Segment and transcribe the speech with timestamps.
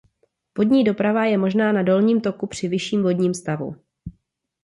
[0.57, 3.75] Vodní doprava je možná na dolním toku při vyšším vodním stavu.